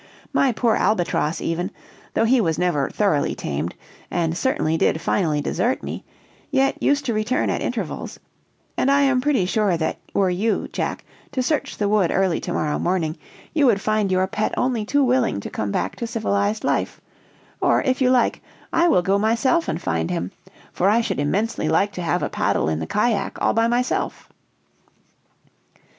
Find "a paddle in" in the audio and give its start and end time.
22.23-22.79